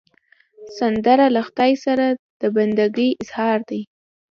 [0.77, 2.05] سندره له خدای سره
[2.41, 3.81] د بندګي اظهار دی